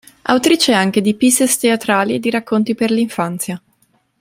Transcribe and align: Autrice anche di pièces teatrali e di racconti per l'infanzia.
Autrice 0.33 0.73
anche 0.73 0.99
di 0.99 1.13
pièces 1.13 1.59
teatrali 1.59 2.15
e 2.15 2.19
di 2.19 2.31
racconti 2.31 2.73
per 2.73 2.89
l'infanzia. 2.89 3.61